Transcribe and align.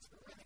the 0.00 0.16
Air. 0.28 0.36
sorry, 0.36 0.45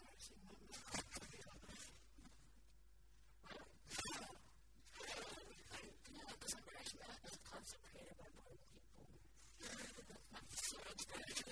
strategy 11.11 11.43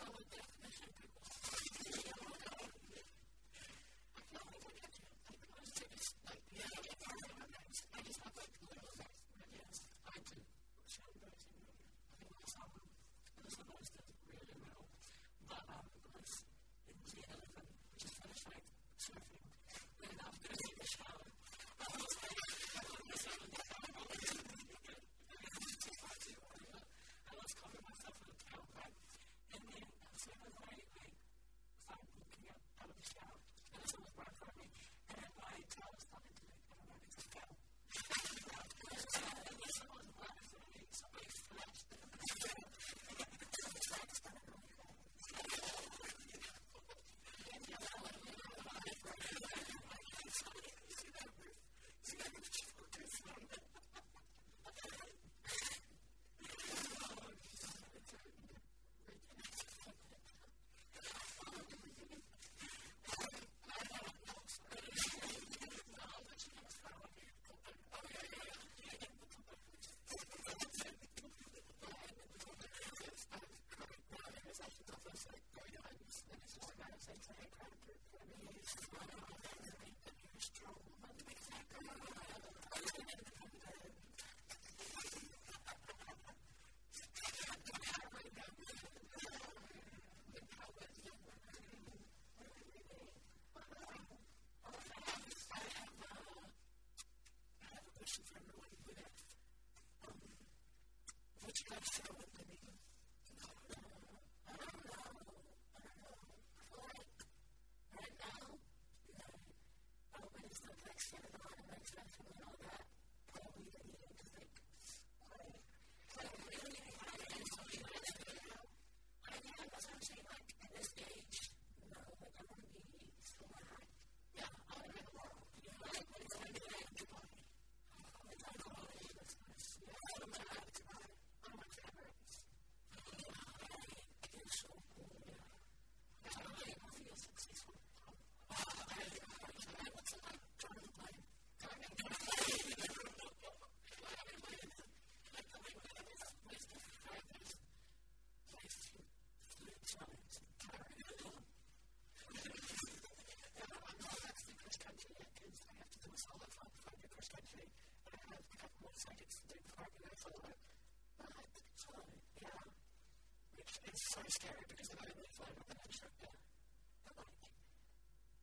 is 164.30 164.38
scary 164.38 164.62
because 164.70 164.86
then 164.94 165.02
I 165.02 165.10
live 165.10 165.32
fly, 165.34 165.50
with 165.58 165.74
an 165.74 165.82
extra 165.90 166.06
bill. 166.22 166.38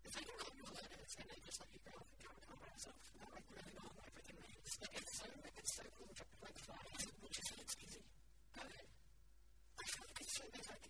If 0.03 0.19
I 0.19 0.23
can 0.27 0.35
write 0.35 0.57
you 0.59 0.67
a 0.67 0.75
it's 1.07 1.15
going 1.15 1.31
to 1.31 1.39
just 1.47 1.59
let 1.63 1.71
you 1.71 1.83
go 1.87 1.95
and 1.95 2.19
go 2.27 2.31
and 2.35 2.59
myself. 2.59 2.99
Now 3.15 3.31
I 3.31 3.41
really 3.55 3.75
know 3.79 3.87
everything 4.03 4.35
reads. 4.43 4.73
Like, 4.83 4.99
it's 4.99 5.15
so, 5.15 5.31
like, 5.47 5.55
it's 5.55 5.75
so 5.79 5.87
cool 5.95 6.11
to, 6.11 6.25
like, 6.43 6.59
fly, 6.67 6.83
which 7.23 7.39
is, 7.39 7.47
it's 7.63 7.77
easy. 7.87 8.03
But 8.51 8.67
I 8.67 9.85
feel 9.87 10.07
like 10.11 10.21
it's 10.27 10.35
so, 10.35 10.45
like, 10.51 10.87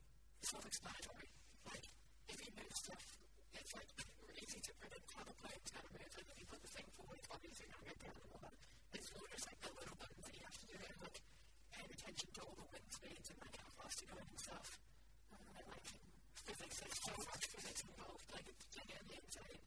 self-explanatory. 0.48 1.28
Like, 1.68 1.86
if 2.32 2.38
you 2.40 2.50
move 2.56 2.72
stuff, 2.72 3.04
it's, 3.52 3.72
like, 3.76 3.90
easy 4.40 4.60
to 4.64 4.72
predict 4.80 5.08
how 5.12 5.28
the 5.28 5.36
plane's 5.44 5.70
going 5.76 5.84
to 5.84 5.92
move. 5.92 6.08
Like, 6.16 6.28
if 6.32 6.36
you 6.40 6.46
put 6.48 6.60
the 6.64 6.72
thing 6.72 6.88
forward, 6.96 7.20
it's 7.20 7.28
obviously 7.28 7.68
going 7.68 7.84
to 7.84 7.88
get 7.92 8.00
down 8.00 8.16
the 8.16 8.28
water. 8.32 8.52
It's 8.96 9.12
just, 9.12 9.44
like, 9.44 9.60
the 9.60 9.72
little 9.76 9.96
buttons 10.00 10.24
that 10.24 10.34
you 10.40 10.44
have 10.48 10.56
to 10.56 10.66
do 10.72 10.76
like, 11.04 11.20
paying 11.68 11.92
attention 11.92 12.28
to 12.32 12.40
all 12.48 12.56
the 12.56 12.68
wind 12.72 12.88
speeds 12.88 13.28
and, 13.28 13.38
like, 13.44 13.56
how 13.60 13.68
fast 13.76 14.00
you're 14.00 14.08
going 14.16 14.24
and 14.24 14.40
stuff 14.40 14.85
physics. 16.46 16.78
There's 16.78 16.98
so 17.02 17.12
much 17.26 17.44
physics 17.50 17.82
involved. 17.82 18.22
Like 18.30 18.46
it's 18.46 18.62
like 18.78 19.62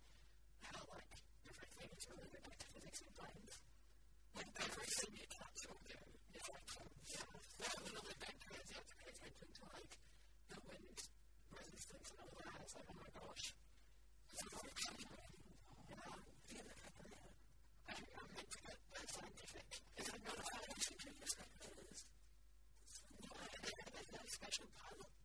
how 0.64 0.80
like 0.96 1.12
different 1.44 1.74
things 1.76 2.00
related 2.08 2.40
back 2.40 2.56
to 2.56 2.68
physics 2.72 3.00
and 3.04 3.12
blends. 3.20 3.54
Like 4.32 4.48
everything 4.64 5.12
you 5.20 5.28
capture 5.28 5.76
there 5.92 6.08
is 6.40 6.46
like 6.48 6.68
some 6.72 6.88
yeah. 7.12 7.28
Literally 7.60 8.16
back 8.24 8.36
you 8.40 8.80
have 8.80 8.88
to 8.88 8.96
pay 8.96 9.12
attention 9.12 9.50
to 9.60 9.64
like 9.76 9.92
the 10.48 10.60
wind 10.72 11.00
resistance 11.52 12.08
and 12.16 12.20
all 12.24 12.32
that. 12.48 12.64
It's 12.64 12.76
like, 12.80 12.88
oh 12.88 12.96
my 12.96 13.12
gosh. 13.12 13.44
This 14.32 14.40
is 14.40 14.56
like 14.56 14.80
yeah. 15.84 16.16
I, 17.88 18.00
I'm 18.00 18.30
meant 18.32 18.50
to 18.56 18.60
get 18.64 18.80
that 18.80 19.08
scientific. 19.12 19.68
Is 20.00 20.08
it 20.08 20.22
not 20.24 20.38
a 20.40 20.46
scientific 20.48 21.14
perspective? 21.20 21.76
Is. 21.92 22.08
Yeah, 23.20 23.36
there's 23.68 24.12
that 24.16 24.28
special 24.32 24.68
pilot 24.80 25.19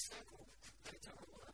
circle. 0.00 0.46
They 0.84 0.96
tell 1.02 1.20
her, 1.20 1.52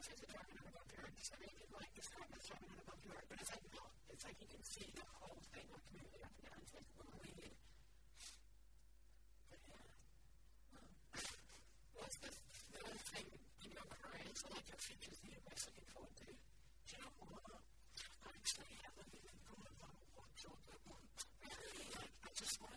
this 0.00 0.16
isn't 0.16 0.32
about 0.32 0.88
parents. 0.96 1.28
I 1.28 1.36
mean, 1.44 1.52
like 1.76 1.92
this 1.92 2.08
it's 2.08 2.48
about 2.48 2.96
parents, 3.04 3.28
but 3.28 3.36
it's 3.36 3.52
like 3.52 3.68
it's 4.08 4.24
like 4.24 4.38
you 4.40 4.48
can 4.48 4.64
see 4.64 4.88
the 4.96 5.04
whole 5.20 5.36
thing 5.52 5.68
of 5.76 5.80
community 5.92 6.24
up 6.24 6.32
and 6.40 6.48
down. 6.48 6.56
It's 6.64 6.72
like 6.72 6.88
we're. 6.96 7.04
But 9.52 9.60
yeah, 9.60 9.92
what's 12.00 12.16
the 12.16 12.32
the 12.32 12.80
other 12.80 12.96
thing 13.12 13.28
in 13.28 13.76
your 13.76 13.84
career? 13.92 14.24
So 14.32 14.48
like 14.56 14.64
your 14.72 14.80
future 14.80 15.12
is 15.12 15.20
the 15.20 15.36
best 15.44 15.68
looking 15.68 15.84
forward 15.92 16.16
to. 16.16 16.32
Do 16.32 16.90
you 16.96 17.00
know 17.04 17.12
what? 17.20 17.60
I 18.24 18.32
actually 18.40 18.72
haven't 18.80 19.12
even 19.12 19.36
thought 19.44 19.68
about 19.68 20.00
what 20.16 20.32
job 20.40 20.56
I 20.64 20.80
want. 20.88 21.12
Really, 21.44 21.92
like 22.00 22.14
I 22.24 22.32
just 22.32 22.56
want. 22.64 22.69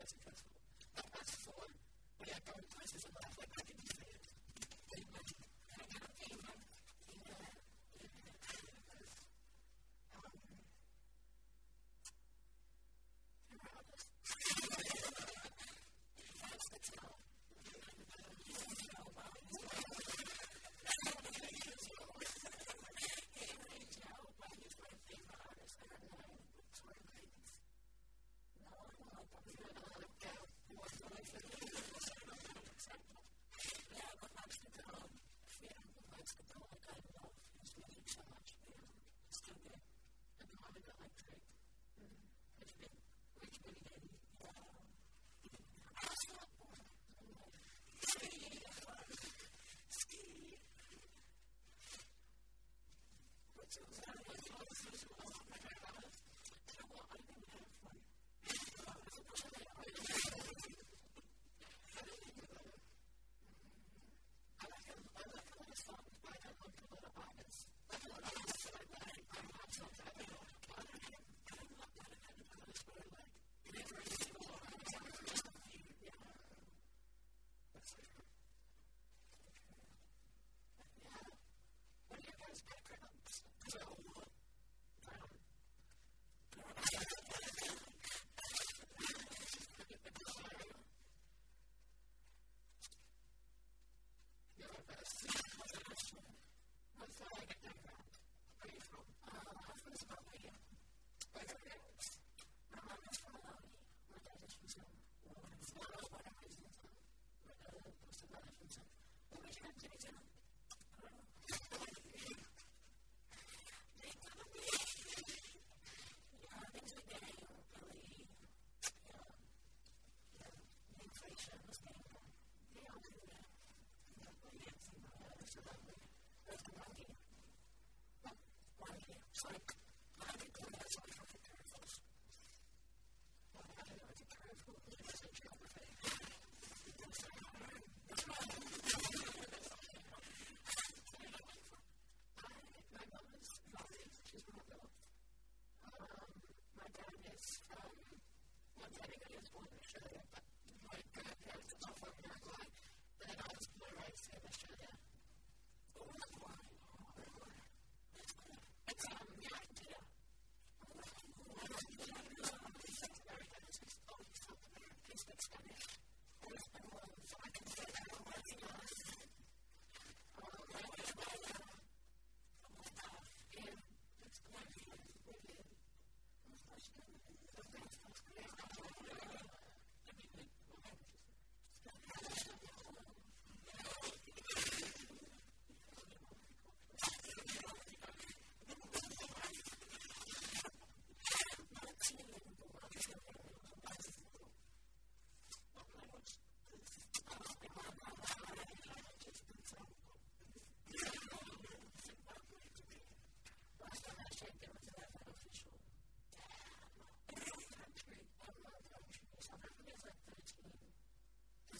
very 0.00 0.08
successful. 0.08 0.56
That 0.96 1.04
was 1.12 1.28
fun, 1.44 1.68
but 2.18 2.28
at 2.32 2.40
our 2.48 2.62
prices, 2.72 3.04
I 3.04 3.12
was 3.20 3.36
like, 3.36 3.52
I 3.52 3.62
can 3.68 3.76
do 3.76 3.92
this. 4.00 4.24
Amen. 4.96 5.24
I 5.76 5.84
got 5.92 6.00
a 6.00 6.12
favor. 6.16 6.56
Amen. 7.12 7.36
Uh, 7.36 7.59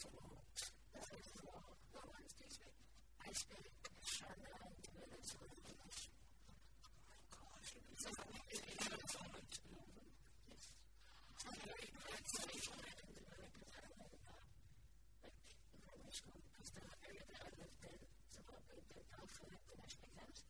is 0.00 0.08
a 0.08 0.16
law. 0.16 0.32
That 0.96 1.12
is 1.12 1.28
a 1.28 1.44
law. 1.44 1.60
No 1.92 2.00
one 2.08 2.24
excuse 2.24 2.56
me. 2.64 2.72
I 3.20 3.28
speak. 3.36 3.68
Shalom 4.00 4.72
to 4.80 4.90
the 4.96 5.04
resolution. 5.12 5.76
Oh 5.76 6.88
my 7.04 7.28
gosh. 7.28 7.76
It's 7.92 8.08
a 8.08 8.16
law. 8.16 8.32
It 8.48 8.64
is 8.64 8.80
a 8.80 8.96
law. 8.96 9.28
Yes. 10.48 10.72
So 11.36 11.52
the 11.52 11.68
very 11.68 11.84
pronunciation 11.92 12.80
and 12.80 13.12
the 13.12 13.28
very 13.28 13.52
profound 13.60 14.48
like 15.20 15.36
information 15.68 16.32
on 16.32 16.40
the 16.40 16.48
crystal 16.48 16.88
area 17.04 17.20
that 17.28 17.44
I 17.44 17.52
lived 17.60 17.84
in. 17.84 18.00
So 18.32 18.40
what 18.48 18.64
made 18.72 18.88
them 18.88 19.04
go 19.04 19.20
for 19.28 19.52
it 19.52 19.60
the 19.68 19.76
next 19.84 20.00
big 20.00 20.16
house? 20.16 20.40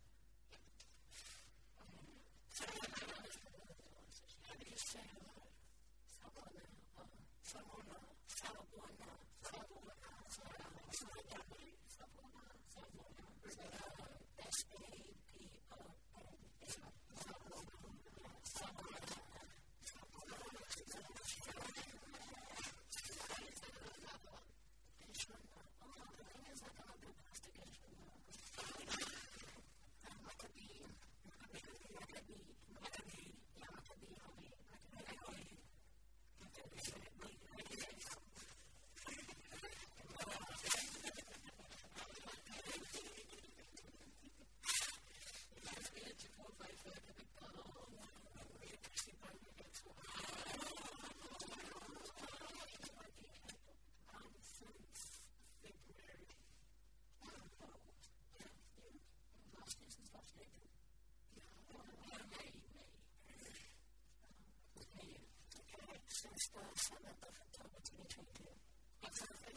So 2.55 2.71
I 2.71 2.79
don't 2.79 3.03
know. 3.03 3.27
How 4.47 4.55
do 4.55 4.67
you 4.71 4.79
say 4.79 5.03
hello? 5.11 5.43
Someone, 6.07 6.55
someone, 7.43 8.00
explanation 66.59 66.99
that 67.07 67.21
doesn't 67.23 67.51
tell 67.55 67.69
me 67.71 67.79
to 67.85 67.93
be 67.95 68.03
treated. 68.11 68.59
Exactly. 69.07 69.55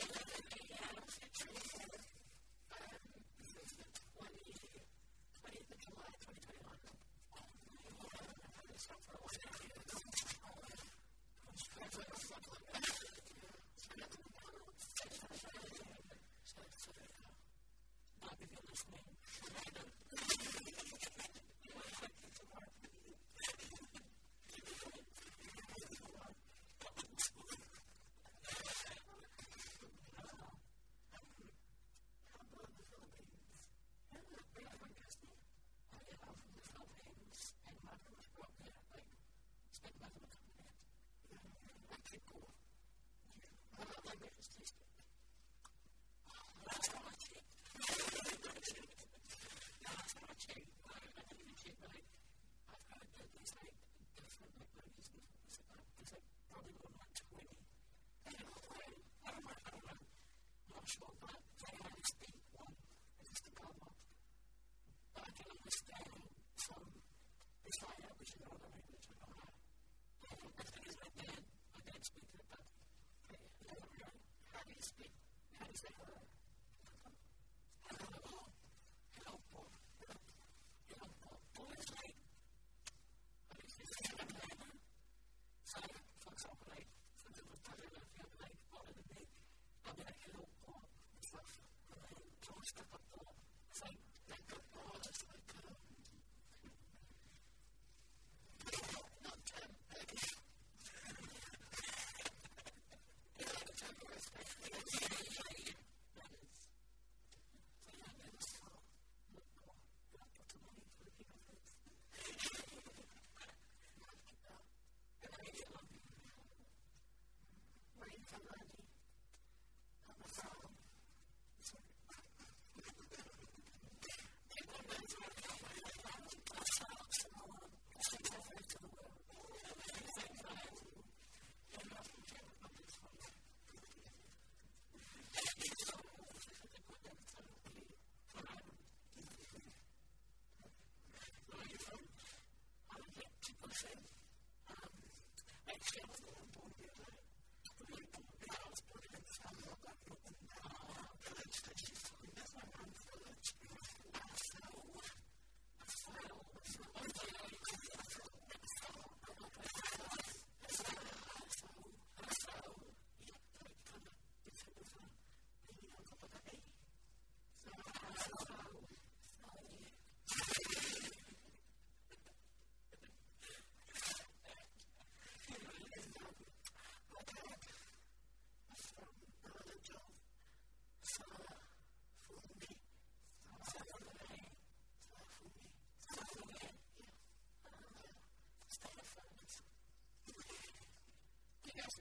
11 0.00 0.48
a.m. 0.72 0.96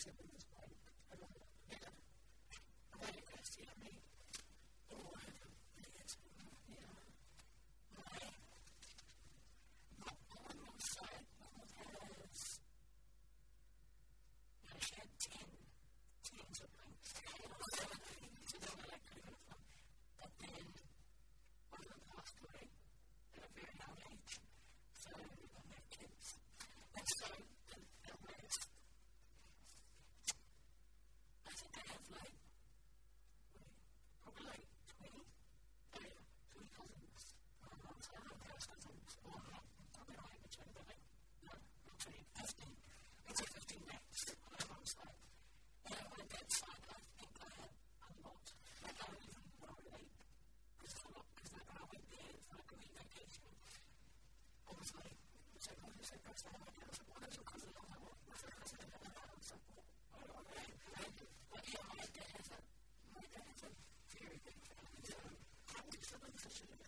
siempre 0.03 0.27
transformation 66.21 66.82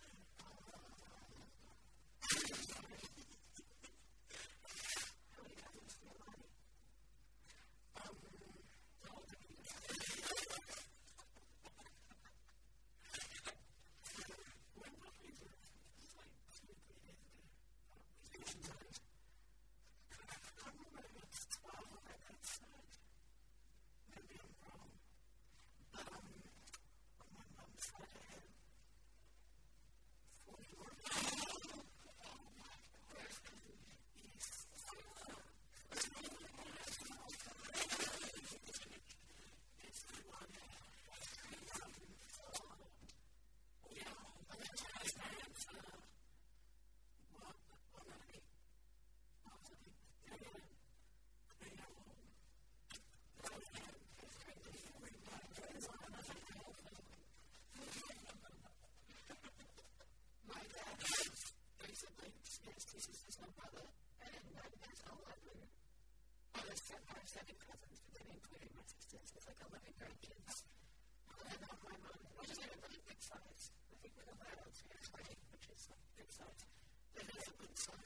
son 77.85 78.01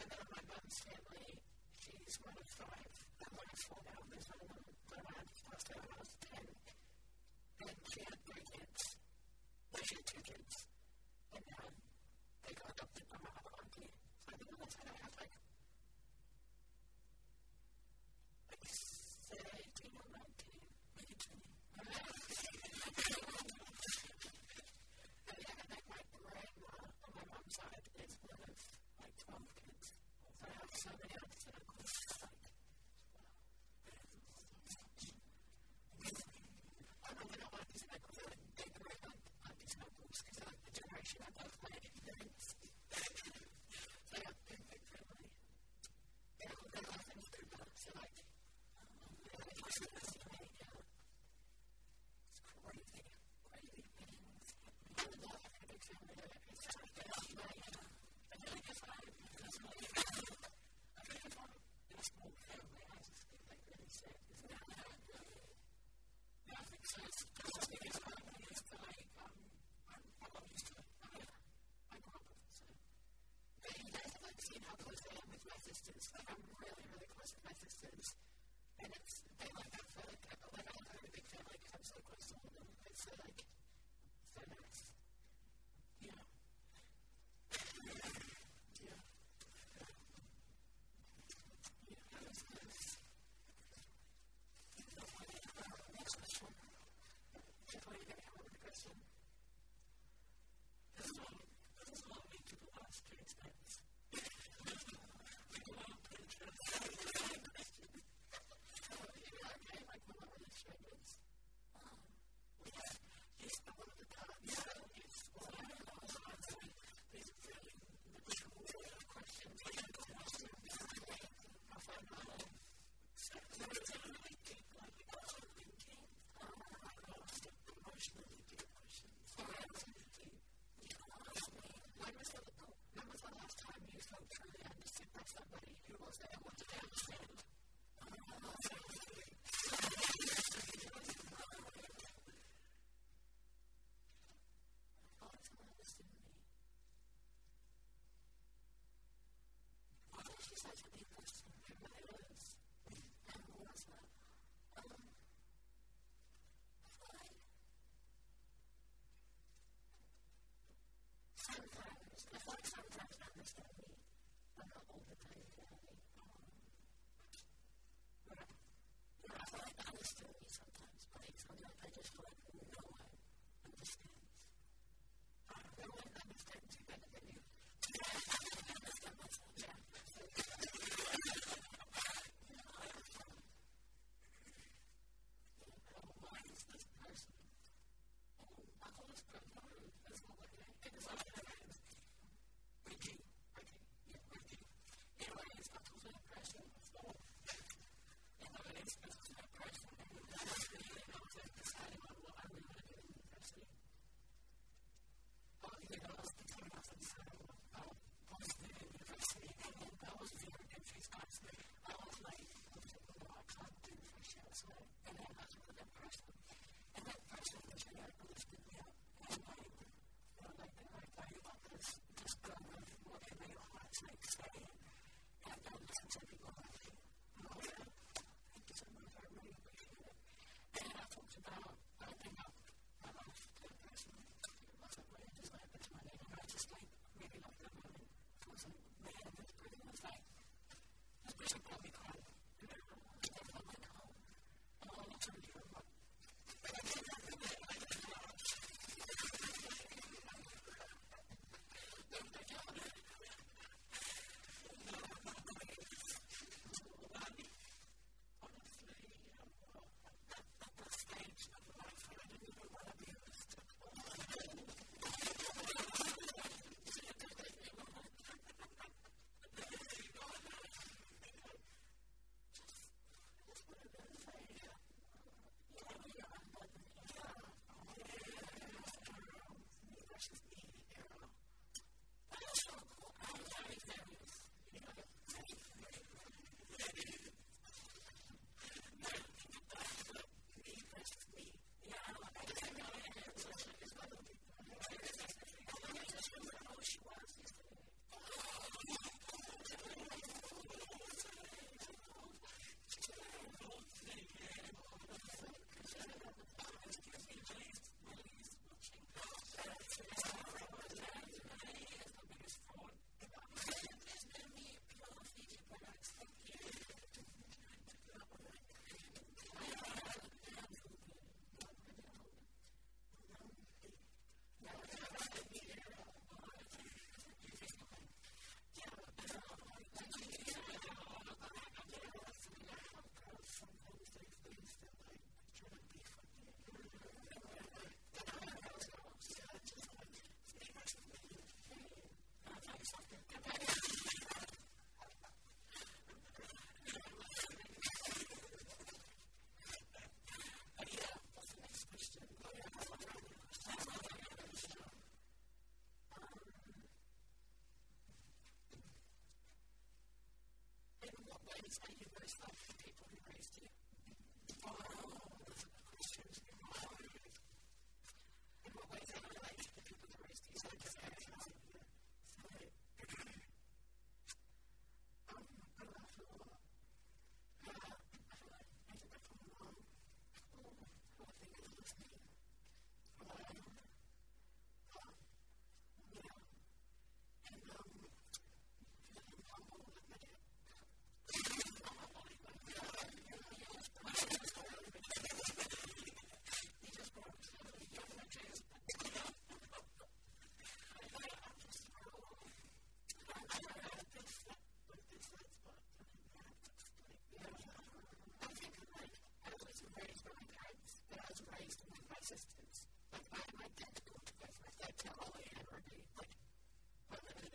and 0.00 0.06
then 0.10 0.24
my 0.32 0.42
mom's 0.48 0.78
family, 0.80 1.36
she's 1.80 2.18
one 2.24 2.36
of 2.40 2.48
five. 2.48 2.83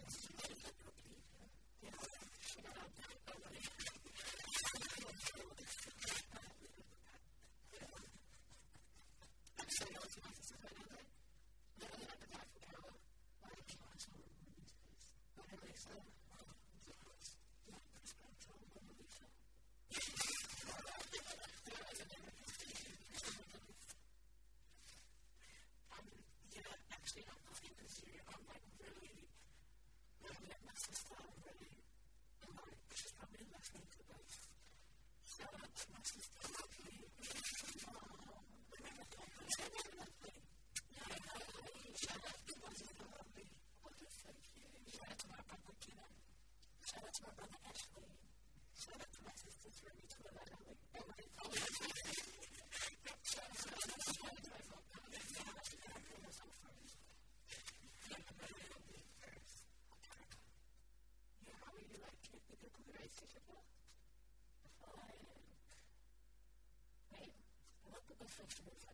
comfortable 68.44 68.93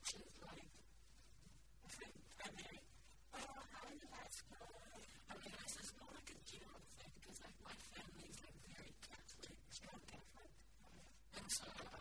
is 0.00 0.14
like, 0.46 0.70
I 2.40 2.48
mean, 2.56 2.80
oh, 3.34 3.60
how 3.72 3.84
did 3.88 4.00
that? 4.00 4.32
I 5.28 5.34
mean, 5.36 5.52
I 5.52 5.66
no, 6.00 6.06
I 6.08 6.22
can 6.24 6.40
do 6.48 6.60
because 7.20 7.38
my 7.44 7.74
family's 7.92 8.38
like 8.40 8.58
very 8.64 8.92
Catholic, 9.04 9.56
strong 9.70 10.00
Catholic, 10.08 10.52
and 11.36 11.48
so. 11.52 11.99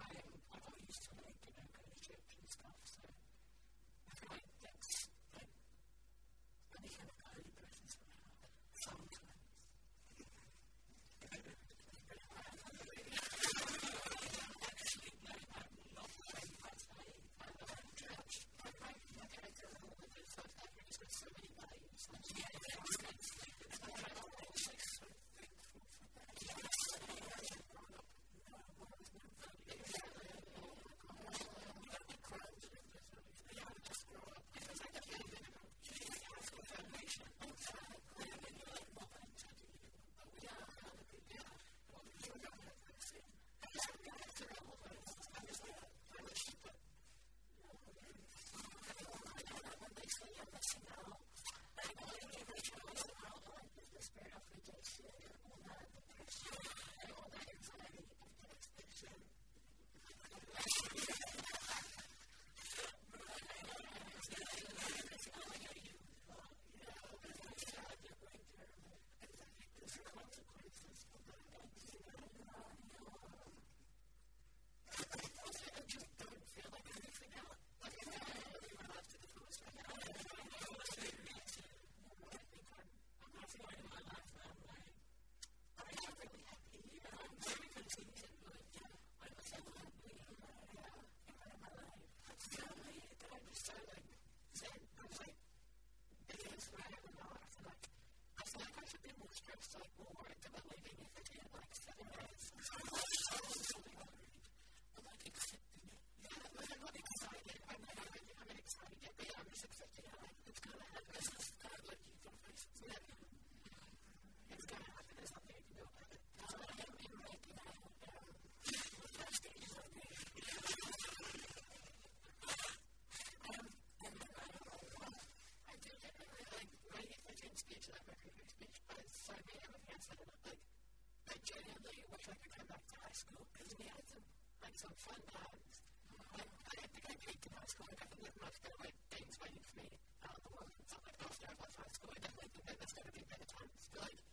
Some 134.80 134.95
fun 134.95 135.20
times. 135.36 135.84
I, 136.32 136.39
I 136.39 136.88
think 136.95 137.04
I 137.04 137.16
peaked 137.20 137.43
in 137.43 137.52
high 137.52 137.68
school. 137.68 137.84
I 137.91 138.00
definitely 138.00 138.32
had 138.32 138.39
much 138.39 138.56
better 138.64 138.80
like 138.80 138.95
things 139.12 139.36
waiting 139.43 139.60
for 139.60 139.76
me 139.76 139.91
out 140.24 140.39
in 140.39 140.43
the 140.47 140.54
world 140.56 140.72
and 140.72 140.88
stuff 140.88 141.04
like 141.04 141.20
after 141.20 141.52
I 141.52 141.54
left 141.60 141.76
high 141.76 141.91
school. 141.91 142.16
I 142.16 142.20
definitely 142.24 142.47
think 142.56 142.64
that 142.72 142.80
that's 142.80 142.95
going 142.95 143.12
to 143.12 143.16
be 143.20 143.28
better 143.28 143.43
times. 143.43 143.91
But 143.91 144.08
like, 144.08 144.24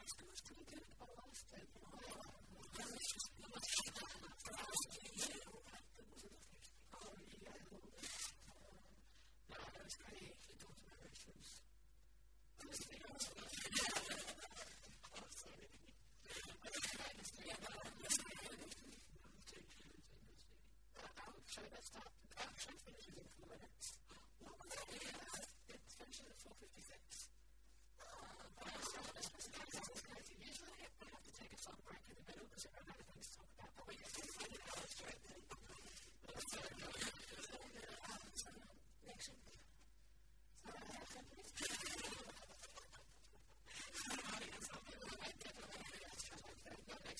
high 0.00 0.08
school 0.08 0.32
was 0.32 0.40
pretty 0.40 0.63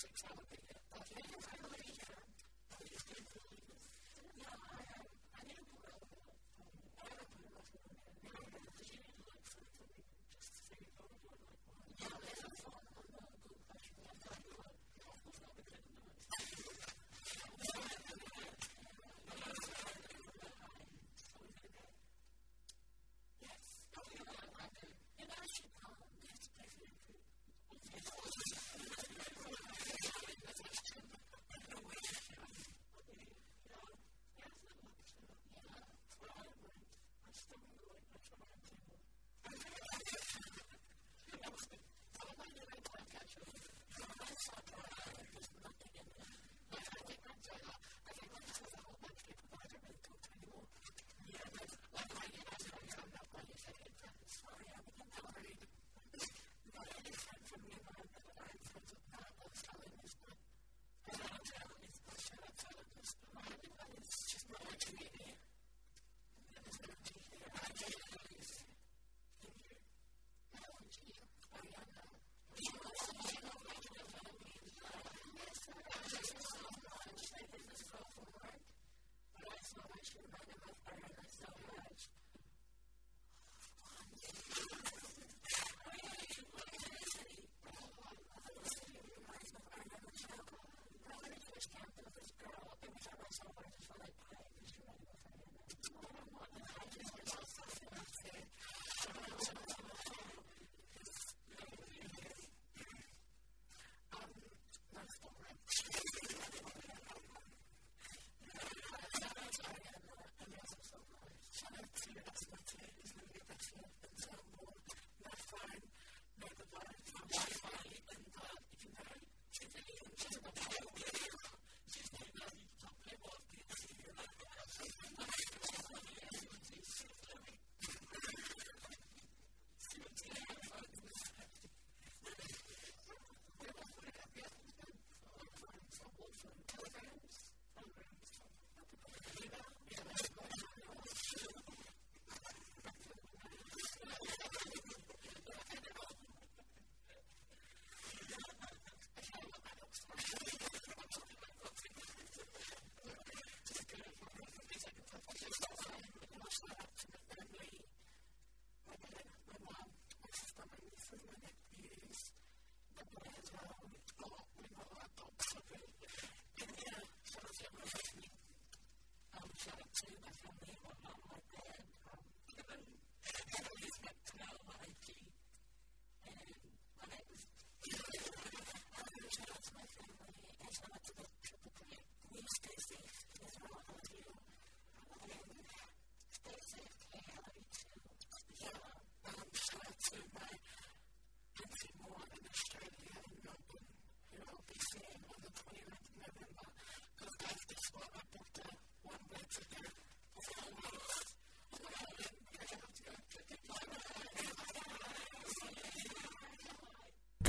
six-hour 0.04 0.44
video. 0.50 0.73